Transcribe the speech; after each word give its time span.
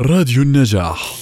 راديو 0.00 0.42
النجاح. 0.42 1.14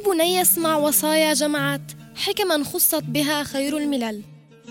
بني 0.00 0.42
اسمع 0.42 0.76
وصايا 0.76 1.34
جمعت 1.34 1.80
حكما 2.16 2.64
خصت 2.64 3.02
بها 3.02 3.42
خير 3.42 3.76
الملل. 3.76 4.22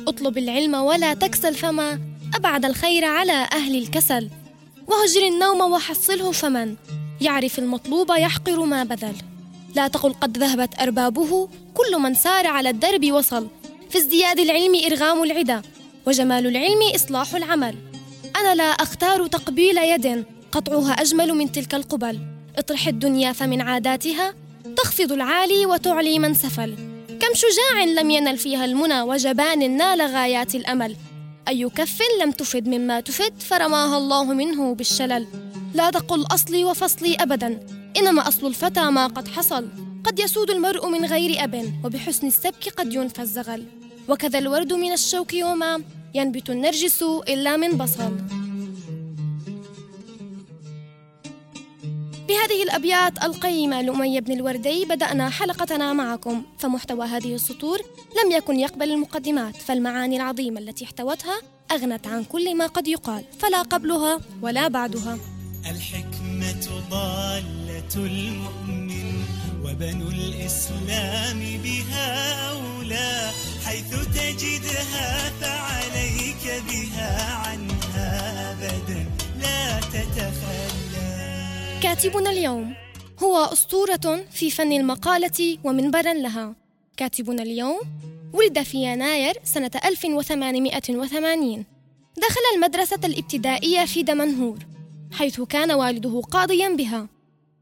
اطلب 0.07 0.37
العلم 0.37 0.73
ولا 0.75 1.13
تكسل 1.13 1.55
فما 1.55 1.99
أبعد 2.35 2.65
الخير 2.65 3.05
على 3.05 3.47
أهل 3.53 3.75
الكسل. 3.75 4.29
وهجر 4.87 5.27
النوم 5.27 5.61
وحصله 5.71 6.31
فمن 6.31 6.75
يعرف 7.21 7.59
المطلوب 7.59 8.11
يحقر 8.11 8.65
ما 8.65 8.83
بذل. 8.83 9.15
لا 9.75 9.87
تقل 9.87 10.13
قد 10.13 10.37
ذهبت 10.37 10.79
أربابه 10.81 11.49
كل 11.73 11.99
من 11.99 12.13
سار 12.15 12.47
على 12.47 12.69
الدرب 12.69 13.11
وصل. 13.11 13.47
في 13.89 13.97
ازدياد 13.97 14.39
العلم 14.39 14.75
إرغام 14.85 15.23
العدا 15.23 15.61
وجمال 16.07 16.47
العلم 16.47 16.81
إصلاح 16.95 17.35
العمل. 17.35 17.75
أنا 18.35 18.55
لا 18.55 18.63
أختار 18.63 19.27
تقبيل 19.27 19.77
يد 19.77 20.25
قطعها 20.51 20.91
أجمل 20.91 21.33
من 21.33 21.51
تلك 21.51 21.75
القبل. 21.75 22.19
اطرح 22.57 22.87
الدنيا 22.87 23.31
فمن 23.31 23.61
عاداتها 23.61 24.33
تخفض 24.83 25.11
العالي 25.11 25.65
وتعلي 25.65 26.19
من 26.19 26.33
سفل. 26.33 26.75
كم 27.19 27.33
شجاع 27.33 27.83
لم 27.83 28.09
ينل 28.09 28.37
فيها 28.37 28.65
المنى 28.65 29.01
وجبان 29.01 29.77
نال 29.77 30.01
غايات 30.01 30.55
الأمل. 30.55 30.95
أي 31.47 31.69
كف 31.69 31.99
لم 32.21 32.31
تفد 32.31 32.67
مما 32.67 32.99
تفد 32.99 33.33
فرماها 33.39 33.97
الله 33.97 34.23
منه 34.23 34.75
بالشلل. 34.75 35.27
لا 35.73 35.89
تقل 35.89 36.25
أصلي 36.31 36.65
وفصلي 36.65 37.15
أبدا. 37.15 37.59
إنما 37.97 38.27
أصل 38.27 38.47
الفتى 38.47 38.81
ما 38.81 39.07
قد 39.07 39.27
حصل. 39.27 39.67
قد 40.03 40.19
يسود 40.19 40.51
المرء 40.51 40.89
من 40.89 41.05
غير 41.05 41.43
أب 41.43 41.73
وبحسن 41.83 42.27
السبك 42.27 42.69
قد 42.77 42.93
ينفى 42.93 43.21
الزغل 43.21 43.65
وكذا 44.09 44.39
الورد 44.39 44.73
من 44.73 44.91
الشوك 44.91 45.33
وما 45.33 45.81
ينبت 46.13 46.49
النرجس 46.49 47.03
إلا 47.03 47.57
من 47.57 47.77
بصل. 47.77 48.11
بهذه 52.29 52.63
الأبيات 52.63 53.23
القيمة 53.23 53.81
لأمية 53.81 54.19
بن 54.19 54.31
الوردي 54.31 54.85
بدأنا 54.85 55.29
حلقتنا 55.29 55.93
معكم 55.93 56.43
فمحتوى 56.57 57.05
هذه 57.05 57.35
السطور 57.35 57.79
لم 58.23 58.31
يكن 58.31 58.59
يقبل 58.59 58.91
المقدمات 58.91 59.55
فالمعاني 59.55 60.15
العظيمة 60.17 60.59
التي 60.59 60.85
احتوتها 60.85 61.41
أغنت 61.71 62.07
عن 62.07 62.23
كل 62.23 62.55
ما 62.55 62.67
قد 62.67 62.87
يقال 62.87 63.23
فلا 63.39 63.61
قبلها 63.61 64.19
ولا 64.41 64.67
بعدها. 64.67 65.17
الحكمة 65.69 66.83
ضالة 66.89 67.95
المؤمن 67.95 69.13
وبنو 69.63 70.07
الإسلام 70.09 71.39
بها 71.63 72.28
كاتبنا 81.99 82.29
اليوم 82.29 82.75
هو 83.23 83.37
أسطورة 83.37 84.25
في 84.31 84.51
فن 84.51 84.71
المقالة 84.71 85.57
ومنبرا 85.63 86.13
لها. 86.13 86.55
كاتبنا 86.97 87.43
اليوم 87.43 87.79
ولد 88.33 88.61
في 88.61 88.77
يناير 88.77 89.33
سنة 89.43 89.71
1880 89.85 91.65
دخل 92.17 92.41
المدرسة 92.55 92.99
الابتدائية 93.03 93.85
في 93.85 94.03
دمنهور 94.03 94.57
حيث 95.11 95.41
كان 95.41 95.71
والده 95.71 96.21
قاضيا 96.21 96.69
بها 96.69 97.07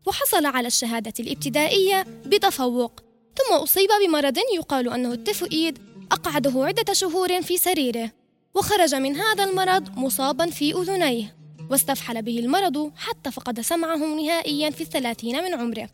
وحصل 0.05 0.45
على 0.45 0.67
الشهادة 0.67 1.13
الابتدائية 1.19 2.05
بتفوق 2.25 2.99
ثم 3.37 3.55
أصيب 3.55 3.89
بمرض 4.05 4.37
يقال 4.55 4.93
أنه 4.93 5.13
التيفوئيد 5.13 5.77
أقعده 6.11 6.65
عدة 6.65 6.93
شهور 6.93 7.41
في 7.41 7.57
سريره 7.57 8.11
وخرج 8.55 8.95
من 8.95 9.15
هذا 9.15 9.43
المرض 9.43 9.97
مصابا 9.97 10.49
في 10.49 10.73
أذنيه. 10.73 11.35
واستفحل 11.69 12.21
به 12.21 12.39
المرض 12.39 12.91
حتى 12.95 13.31
فقد 13.31 13.61
سمعه 13.61 13.97
نهائيا 13.97 14.69
في 14.69 14.81
الثلاثين 14.81 15.43
من 15.43 15.53
عمره. 15.53 15.89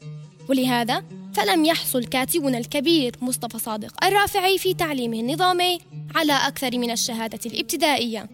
ولهذا 0.50 1.04
فلم 1.34 1.66
يحصل 1.66 2.06
كاتبنا 2.06 2.58
الكبير 2.58 3.16
مصطفى 3.22 3.60
صادق 3.60 4.06
الرافعي 4.06 4.58
في 4.58 4.74
تعليمه 4.74 5.20
النظامي 5.20 5.80
على 6.16 6.34
أكثر 6.34 6.78
من 6.78 6.92
الشهادة 6.92 7.40
الابتدائية 7.46 8.30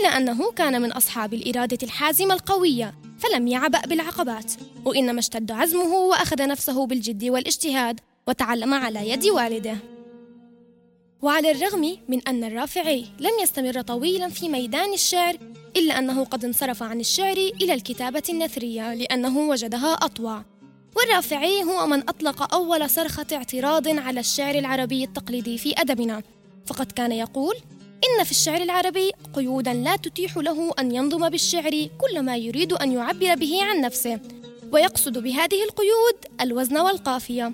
إلا 0.00 0.16
أنه 0.16 0.52
كان 0.52 0.82
من 0.82 0.92
أصحاب 0.92 1.34
الإرادة 1.34 1.78
الحازمة 1.82 2.34
القوية 2.34 2.94
فلم 3.18 3.48
يعبأ 3.48 3.80
بالعقبات 3.80 4.52
وإنما 4.84 5.18
اشتد 5.18 5.50
عزمه 5.50 5.94
وأخذ 5.94 6.46
نفسه 6.46 6.86
بالجد 6.86 7.24
والاجتهاد 7.24 8.00
وتعلم 8.28 8.74
على 8.74 9.10
يد 9.10 9.24
والده. 9.24 9.76
وعلى 11.22 11.50
الرغم 11.50 11.98
من 12.08 12.28
أن 12.28 12.44
الرافعي 12.44 13.06
لم 13.18 13.30
يستمر 13.42 13.80
طويلا 13.80 14.28
في 14.28 14.48
ميدان 14.48 14.92
الشعر 14.92 15.36
إلا 15.76 15.98
أنه 15.98 16.24
قد 16.24 16.44
انصرف 16.44 16.82
عن 16.82 17.00
الشعر 17.00 17.36
إلى 17.36 17.74
الكتابة 17.74 18.22
النثرية 18.28 18.94
لأنه 18.94 19.38
وجدها 19.38 19.92
أطوع 19.92 20.44
والرافعي 20.96 21.62
هو 21.62 21.86
من 21.86 22.08
أطلق 22.08 22.54
أول 22.54 22.90
صرخة 22.90 23.26
اعتراض 23.32 23.88
على 23.88 24.20
الشعر 24.20 24.54
العربي 24.54 25.04
التقليدي 25.04 25.58
في 25.58 25.74
أدبنا. 25.78 26.22
فقد 26.66 26.92
كان 26.92 27.12
يقول 27.12 27.54
إن 28.04 28.24
في 28.24 28.30
الشعر 28.30 28.62
العربي 28.62 29.12
قيودا 29.34 29.74
لا 29.74 29.96
تتيح 29.96 30.36
له 30.36 30.72
أن 30.78 30.94
ينظم 30.94 31.28
بالشعر 31.28 31.88
كل 31.98 32.22
ما 32.22 32.36
يريد 32.36 32.72
أن 32.72 32.92
يعبر 32.92 33.34
به 33.34 33.62
عن 33.62 33.80
نفسه 33.80 34.20
ويقصد 34.72 35.18
بهذه 35.18 35.64
القيود 35.64 36.40
الوزن 36.40 36.78
والقافية. 36.78 37.52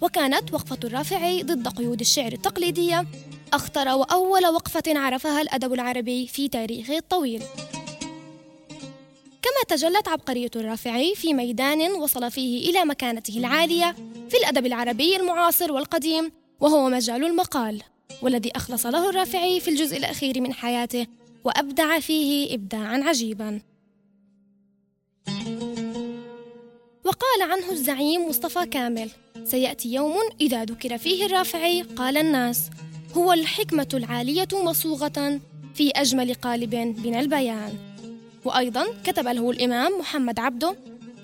وكانت 0.00 0.54
وقفة 0.54 0.78
الرافعي 0.84 1.42
ضد 1.42 1.68
قيود 1.68 2.00
الشعر 2.00 2.32
التقليدية 2.32 3.06
أخطر 3.54 3.88
وأول 3.88 4.46
وقفة 4.46 4.82
عرفها 4.86 5.42
الأدب 5.42 5.72
العربي 5.72 6.26
في 6.26 6.48
تاريخه 6.48 6.96
الطويل. 6.96 7.42
كما 9.42 9.76
تجلت 9.76 10.08
عبقرية 10.08 10.50
الرافعي 10.56 11.14
في 11.14 11.34
ميدان 11.34 11.92
وصل 11.92 12.30
فيه 12.30 12.70
إلى 12.70 12.84
مكانته 12.84 13.38
العالية 13.38 13.96
في 14.28 14.36
الأدب 14.36 14.66
العربي 14.66 15.16
المعاصر 15.16 15.72
والقديم 15.72 16.32
وهو 16.60 16.88
مجال 16.88 17.24
المقال 17.24 17.82
والذي 18.22 18.50
أخلص 18.56 18.86
له 18.86 19.10
الرافعي 19.10 19.60
في 19.60 19.68
الجزء 19.68 19.96
الأخير 19.96 20.40
من 20.40 20.52
حياته 20.52 21.06
وأبدع 21.44 22.00
فيه 22.00 22.54
إبداعا 22.54 23.02
عجيبا. 23.04 23.60
وقال 27.04 27.50
عنه 27.50 27.70
الزعيم 27.70 28.28
مصطفى 28.28 28.66
كامل 28.66 29.10
سيأتي 29.44 29.92
يوم 29.92 30.22
إذا 30.40 30.64
ذكر 30.64 30.98
فيه 30.98 31.26
الرافعي 31.26 31.82
قال 31.82 32.16
الناس 32.16 32.70
هو 33.14 33.32
الحكمة 33.32 33.88
العالية 33.94 34.48
مصوغة 34.52 35.40
في 35.74 35.90
أجمل 35.90 36.34
قالب 36.34 36.74
من 36.74 37.14
البيان. 37.14 37.72
وأيضا 38.44 38.86
كتب 39.04 39.28
له 39.28 39.50
الإمام 39.50 39.98
محمد 39.98 40.38
عبده 40.38 40.76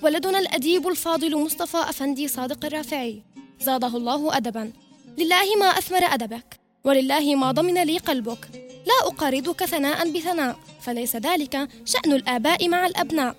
ولدنا 0.02 0.38
الأديب 0.38 0.88
الفاضل 0.88 1.36
مصطفى 1.36 1.76
أفندي 1.76 2.28
صادق 2.28 2.64
الرافعي. 2.64 3.22
زاده 3.60 3.96
الله 3.96 4.36
أدبا. 4.36 4.72
لله 5.18 5.56
ما 5.60 5.66
أثمر 5.66 6.04
أدبك 6.04 6.60
ولله 6.84 7.34
ما 7.34 7.52
ضمن 7.52 7.82
لي 7.82 7.98
قلبك. 7.98 8.48
لا 8.86 9.08
أقارضك 9.08 9.64
ثناء 9.64 10.10
بثناء 10.10 10.56
فليس 10.80 11.16
ذلك 11.16 11.68
شأن 11.84 12.12
الآباء 12.12 12.68
مع 12.68 12.86
الأبناء. 12.86 13.36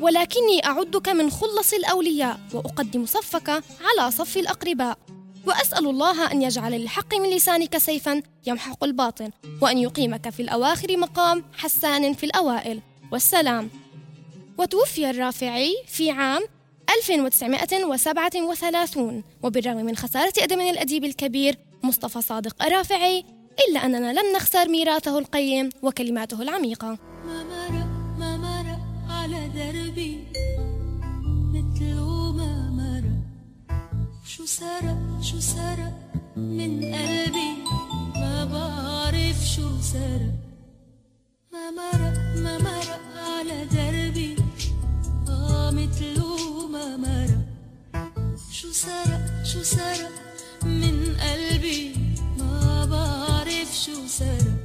ولكني 0.00 0.66
أعدك 0.66 1.08
من 1.08 1.30
خلص 1.30 1.72
الأولياء 1.72 2.40
وأقدم 2.54 3.06
صفك 3.06 3.48
على 3.80 4.10
صف 4.10 4.36
الأقرباء. 4.36 4.98
وأسأل 5.46 5.86
الله 5.86 6.32
أن 6.32 6.42
يجعل 6.42 6.72
للحق 6.72 7.14
من 7.14 7.30
لسانك 7.30 7.78
سيفا 7.78 8.22
يمحق 8.46 8.84
الباطل 8.84 9.30
وأن 9.60 9.78
يقيمك 9.78 10.30
في 10.30 10.42
الأواخر 10.42 10.96
مقام 10.96 11.44
حسان 11.52 12.14
في 12.14 12.26
الأوائل. 12.26 12.80
والسلام. 13.12 13.70
وتوفي 14.58 15.10
الرافعي 15.10 15.74
في 15.86 16.10
عام 16.10 16.42
1937 16.98 19.24
وبالرغم 19.42 19.76
من 19.76 19.96
خسارة 19.96 20.32
أدم 20.38 20.60
الأديب 20.60 21.04
الكبير 21.04 21.58
مصطفى 21.82 22.22
صادق 22.22 22.64
الرافعي 22.64 23.24
إلا 23.68 23.86
أننا 23.86 24.12
لم 24.12 24.32
نخسر 24.36 24.68
ميراثه 24.68 25.18
القيم 25.18 25.70
وكلماته 25.82 26.42
العميقة. 26.42 26.98
ما 27.26 27.44
مرق 27.44 27.86
ما 28.18 28.36
مرق 28.36 28.80
على 29.10 29.48
دربي 29.54 30.24
مثل 31.54 31.94
ما 32.36 32.70
مرق. 32.70 32.91
شو 34.24 34.46
سرق 34.46 34.98
شو 35.20 35.40
سرق 35.40 35.92
من 36.36 36.80
قلبي؟ 36.94 37.50
ما 38.14 38.44
بعرف 38.44 39.44
شو 39.44 39.80
سرق. 39.80 40.34
ما 41.52 41.70
مرق 41.70 42.18
ما 42.44 42.58
مرق 42.58 43.02
على 43.16 43.64
دربي. 43.64 44.36
آه 45.28 45.70
مثله 45.70 46.68
ما 46.72 46.96
مرق. 46.96 47.44
شو 48.50 48.72
سرق 48.72 49.44
شو 49.44 49.62
سرق 49.62 50.12
من 50.62 51.16
قلبي؟ 51.16 51.94
ما 52.38 52.84
بعرف 52.84 53.70
شو 53.84 54.06
سرق. 54.06 54.58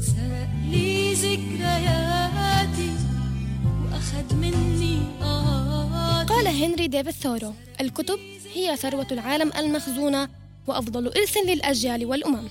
سرق 0.00 0.50
لي 0.70 1.14
ذكرياتي 1.14 2.92
وأخد 3.82 4.34
مني 4.34 4.98
هنري 6.62 6.86
ديفيد 6.86 7.12
ثورو. 7.12 7.52
الكتب 7.80 8.18
هي 8.54 8.76
ثروة 8.76 9.06
العالم 9.12 9.52
المخزونة 9.58 10.28
وأفضل 10.66 11.06
إرث 11.06 11.36
للأجيال 11.36 12.06
والأمم. 12.06 12.48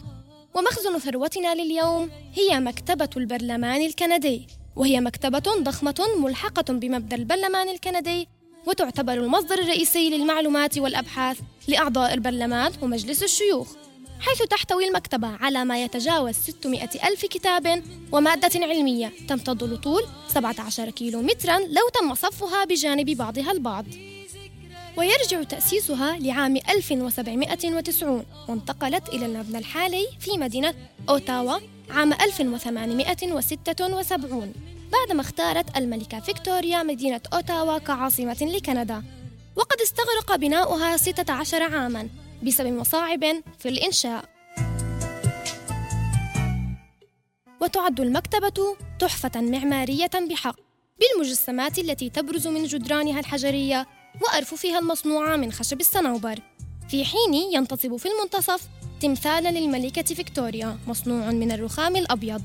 ومخزن 0.54 1.00
ثروتنا 1.00 1.56
لليوم 1.56 2.10
هي 2.34 2.60
مكتبة 2.60 3.10
البرلمان 3.18 3.82
الكندي. 3.82 4.48
وهي 4.76 5.02
مكتبة 5.02 5.64
ضخمة 5.64 6.06
ملحقة 6.18 6.74
بمبنى 6.74 7.16
البرلمان 7.16 7.70
الكندي 7.70 8.28
وتعتبر 8.68 9.14
المصدر 9.14 9.56
الرئيسي 9.56 10.10
للمعلومات 10.10 10.78
والأبحاث 10.78 11.40
لأعضاء 11.68 12.14
البرلمان 12.14 12.72
ومجلس 12.82 13.24
الشيوخ. 13.24 13.81
حيث 14.22 14.42
تحتوي 14.42 14.88
المكتبة 14.88 15.28
على 15.28 15.66
ما 15.66 15.84
يتجاوز 15.84 16.36
600 16.36 16.84
ألف 16.84 17.26
كتاب 17.26 17.84
ومادة 18.12 18.66
علمية 18.66 19.12
تمتد 19.28 19.64
لطول 19.64 20.04
17 20.28 20.90
كيلو 20.90 21.22
مترا 21.22 21.60
لو 21.60 21.90
تم 21.94 22.16
صفها 22.16 22.66
بجانب 22.66 23.10
بعضها 23.10 23.52
البعض. 23.52 23.86
ويرجع 24.98 25.44
تأسيسها 25.44 26.20
لعام 26.20 26.58
1790 26.58 28.26
وانتقلت 28.50 29.10
إلى 29.10 29.26
المبنى 29.26 29.58
الحالي 29.58 30.08
في 30.20 30.38
مدينة 30.38 30.74
أوتاوا 31.10 31.60
عام 31.90 32.14
1876 32.14 34.54
بعدما 34.92 35.22
اختارت 35.22 35.78
الملكة 35.78 36.20
فيكتوريا 36.20 36.84
مدينة 36.84 37.22
أوتاوا 37.34 37.78
كعاصمة 37.78 38.38
لكندا. 38.42 39.04
وقد 39.56 39.82
استغرق 39.82 40.36
بناؤها 40.36 40.98
16 40.98 41.64
عاماً. 41.64 42.10
بسبب 42.44 42.68
مصاعب 42.68 43.24
في 43.60 43.70
الإنشاء. 43.70 44.26
وتعد 47.62 48.00
المكتبة 48.00 48.76
تحفة 49.00 49.42
معمارية 49.42 50.12
بحق 50.30 50.56
بالمجسمات 51.00 51.80
التي 51.80 52.10
تبرز 52.10 52.48
من 52.48 52.64
جدرانها 52.64 53.20
الحجرية 53.20 53.88
وأرففها 54.22 54.80
المصنوعة 54.80 55.36
من 55.36 55.52
خشب 55.52 55.80
الصنوبر. 55.80 56.40
في 56.90 57.06
حين 57.06 57.34
ينتصب 57.34 57.96
في 57.96 58.08
المنتصف 58.08 58.68
تمثالا 59.02 59.52
للملكة 59.60 60.16
فيكتوريا 60.16 60.78
مصنوع 60.88 61.32
من 61.32 61.52
الرخام 61.52 61.96
الأبيض. 61.96 62.42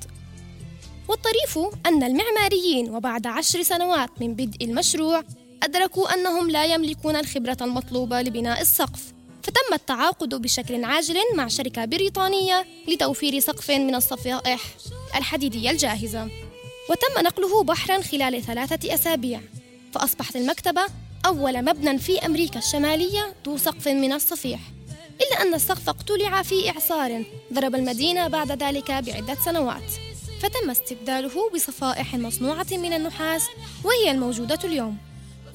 والطريف 1.09 1.59
أن 1.87 2.03
المعماريين 2.03 2.91
وبعد 2.91 3.27
عشر 3.27 3.63
سنوات 3.63 4.11
من 4.21 4.35
بدء 4.35 4.65
المشروع 4.65 5.23
أدركوا 5.63 6.15
أنهم 6.15 6.51
لا 6.51 6.65
يملكون 6.65 7.17
الخبرة 7.17 7.57
المطلوبة 7.61 8.23
لبناء 8.23 8.61
السقف. 8.61 9.16
فتم 9.47 9.75
التعاقد 9.75 10.35
بشكل 10.35 10.85
عاجل 10.85 11.17
مع 11.35 11.49
شركة 11.49 11.85
بريطانية 11.85 12.67
لتوفير 12.89 13.41
سقف 13.41 13.71
من 13.71 13.95
الصفائح 13.95 14.61
الحديدية 15.17 15.71
الجاهزة. 15.71 16.29
وتم 16.91 17.25
نقله 17.25 17.63
بحرا 17.63 18.03
خلال 18.03 18.43
ثلاثة 18.43 18.95
أسابيع. 18.95 19.41
فأصبحت 19.95 20.37
المكتبة 20.37 20.83
أول 21.27 21.65
مبنى 21.65 21.99
في 21.99 22.27
أمريكا 22.27 22.59
الشمالية 22.59 23.35
ذو 23.47 23.59
سقف 23.59 23.89
من 23.89 24.13
الصفيح. 24.13 24.61
إلا 25.21 25.43
أن 25.43 25.55
السقف 25.55 25.89
اقتلع 25.89 26.43
في 26.43 26.71
إعصار 26.71 27.25
ضرب 27.53 27.75
المدينة 27.75 28.29
بعد 28.29 28.63
ذلك 28.63 28.91
بعدة 28.91 29.35
سنوات. 29.45 29.91
فتم 30.43 30.71
استبداله 30.71 31.51
بصفائح 31.55 32.15
مصنوعة 32.15 32.67
من 32.73 32.93
النحاس 32.93 33.47
وهي 33.85 34.11
الموجودة 34.11 34.59
اليوم. 34.65 35.06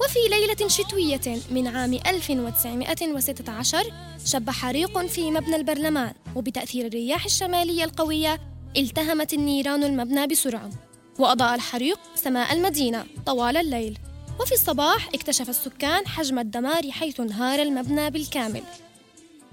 وفي 0.04 0.18
ليلة 0.30 0.68
شتوية 0.68 1.38
من 1.50 1.66
عام 1.66 1.94
1916 1.94 3.92
شب 4.24 4.50
حريق 4.50 5.06
في 5.06 5.30
مبنى 5.30 5.56
البرلمان 5.56 6.14
وبتأثير 6.36 6.86
الرياح 6.86 7.24
الشمالية 7.24 7.84
القوية 7.84 8.40
التهمت 8.76 9.32
النيران 9.32 9.84
المبنى 9.84 10.26
بسرعة 10.26 10.70
وأضاء 11.18 11.54
الحريق 11.54 11.98
سماء 12.14 12.52
المدينة 12.52 13.06
طوال 13.26 13.56
الليل. 13.56 13.98
وفي 14.40 14.52
الصباح 14.52 15.08
اكتشف 15.14 15.48
السكان 15.48 16.06
حجم 16.06 16.38
الدمار 16.38 16.90
حيث 16.90 17.20
انهار 17.20 17.62
المبنى 17.62 18.10
بالكامل. 18.10 18.62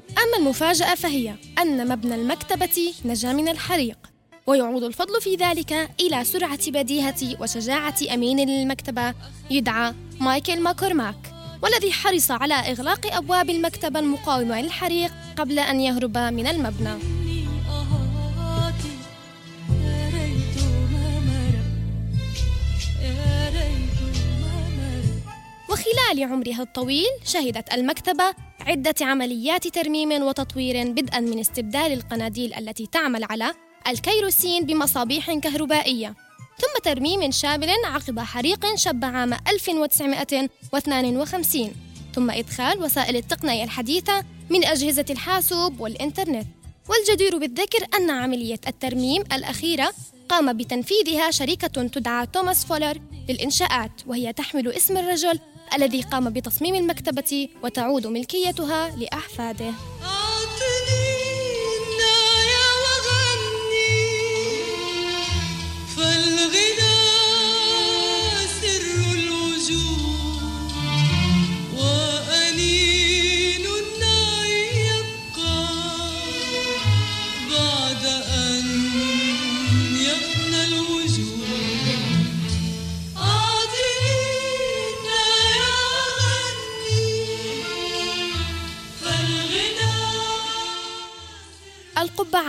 أما 0.09 0.37
المفاجأة 0.37 0.95
فهي 0.95 1.35
أن 1.59 1.87
مبنى 1.87 2.15
المكتبة 2.15 2.93
نجا 3.05 3.33
من 3.33 3.49
الحريق. 3.49 3.97
ويعود 4.49 4.83
الفضل 4.83 5.21
في 5.21 5.35
ذلك 5.35 5.89
إلى 5.99 6.23
سرعة 6.23 6.71
بديهة 6.71 7.41
وشجاعة 7.41 7.95
أمين 8.13 8.49
للمكتبة 8.49 9.13
يدعى 9.49 9.93
مايكل 10.19 10.61
ماكورماك 10.61 11.15
والذي 11.61 11.91
حرص 11.91 12.31
على 12.31 12.53
إغلاق 12.53 13.13
أبواب 13.15 13.49
المكتبة 13.49 13.99
المقاومة 13.99 14.61
للحريق 14.61 15.11
قبل 15.37 15.59
أن 15.59 15.79
يهرب 15.79 16.17
من 16.17 16.47
المبنى. 16.47 16.93
وخلال 25.69 26.23
عمرها 26.23 26.61
الطويل 26.61 27.09
شهدت 27.25 27.73
المكتبة 27.73 28.33
عدة 28.59 28.95
عمليات 29.01 29.67
ترميم 29.67 30.11
وتطوير 30.11 30.91
بدءا 30.91 31.19
من 31.19 31.39
استبدال 31.39 31.93
القناديل 31.93 32.53
التي 32.53 32.87
تعمل 32.87 33.23
على 33.23 33.53
الكيروسين 33.87 34.65
بمصابيح 34.65 35.33
كهربائية 35.33 36.15
ثم 36.57 36.79
ترميم 36.83 37.31
شامل 37.31 37.69
عقب 37.85 38.19
حريق 38.19 38.75
شب 38.75 39.05
عام 39.05 39.33
1952 39.33 41.71
ثم 42.15 42.31
إدخال 42.31 42.83
وسائل 42.83 43.15
التقنية 43.15 43.63
الحديثة 43.63 44.23
من 44.49 44.65
أجهزة 44.65 45.05
الحاسوب 45.09 45.79
والإنترنت. 45.79 46.47
والجدير 46.89 47.37
بالذكر 47.37 47.85
أن 47.97 48.09
عملية 48.09 48.59
الترميم 48.67 49.21
الأخيرة 49.21 49.93
قام 50.29 50.53
بتنفيذها 50.53 51.31
شركة 51.31 51.87
تدعى 51.87 52.25
توماس 52.25 52.65
فولر 52.65 53.01
للإنشاءات 53.29 53.91
وهي 54.07 54.33
تحمل 54.33 54.71
اسم 54.71 54.97
الرجل 54.97 55.39
الذي 55.73 56.01
قام 56.01 56.29
بتصميم 56.29 56.75
المكتبة 56.75 57.49
وتعود 57.63 58.07
ملكيتها 58.07 58.95
لأحفاده. 58.95 59.73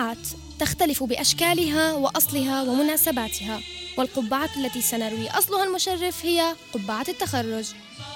القبعات 0.00 0.26
تختلف 0.58 1.02
بأشكالها 1.02 1.92
وأصلها 1.92 2.62
ومناسباتها 2.62 3.60
والقبعة 3.96 4.50
التي 4.56 4.80
سنروي 4.80 5.30
أصلها 5.30 5.64
المشرف 5.64 6.24
هي 6.24 6.54
قبعة 6.74 7.04
التخرج. 7.08 7.64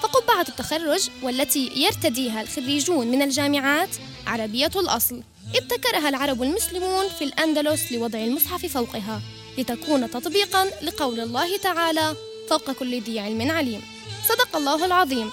فقبعة 0.01 0.45
التخرج 0.49 1.09
والتي 1.23 1.71
يرتديها 1.75 2.41
الخريجون 2.41 3.07
من 3.07 3.21
الجامعات 3.21 3.89
عربية 4.27 4.71
الأصل 4.75 5.21
ابتكرها 5.55 6.09
العرب 6.09 6.43
المسلمون 6.43 7.09
في 7.19 7.23
الأندلس 7.23 7.91
لوضع 7.91 8.19
المصحف 8.19 8.65
فوقها 8.65 9.21
لتكون 9.57 10.09
تطبيقا 10.09 10.65
لقول 10.81 11.19
الله 11.19 11.57
تعالى 11.57 12.15
فوق 12.49 12.71
كل 12.71 13.01
ذي 13.01 13.19
علم 13.19 13.51
عليم. 13.51 13.81
صدق 14.29 14.55
الله 14.55 14.85
العظيم. 14.85 15.31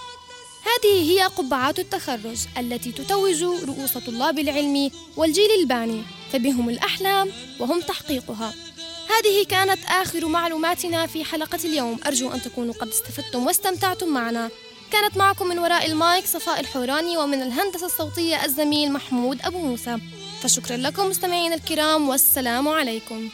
هذه 0.64 1.10
هي 1.10 1.22
قبعات 1.22 1.78
التخرج 1.78 2.38
التي 2.58 2.92
تتوج 2.92 3.42
رؤوس 3.42 3.98
طلاب 3.98 4.38
العلم 4.38 4.90
والجيل 5.16 5.50
الباني 5.60 6.02
فبهم 6.32 6.68
الأحلام 6.68 7.30
وهم 7.60 7.80
تحقيقها. 7.80 8.54
هذه 9.08 9.44
كانت 9.48 9.78
آخر 9.84 10.28
معلوماتنا 10.28 11.06
في 11.06 11.24
حلقة 11.24 11.58
اليوم. 11.64 11.98
أرجو 12.06 12.30
أن 12.30 12.42
تكونوا 12.42 12.74
قد 12.74 12.88
استفدتم 12.88 13.46
واستمتعتم 13.46 14.08
معنا. 14.08 14.50
كانت 14.92 15.16
معكم 15.16 15.46
من 15.46 15.58
وراء 15.58 15.86
المايك 15.86 16.26
صفاء 16.26 16.60
الحوراني 16.60 17.16
ومن 17.16 17.42
الهندسة 17.42 17.86
الصوتية 17.86 18.44
الزميل 18.44 18.92
محمود 18.92 19.42
أبو 19.42 19.58
موسى. 19.58 19.98
فشكرا 20.42 20.76
لكم 20.76 21.08
مستمعين 21.08 21.52
الكرام 21.52 22.08
والسلام 22.08 22.68
عليكم. 22.68 23.30